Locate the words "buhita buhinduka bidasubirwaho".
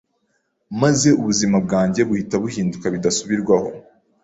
2.07-3.69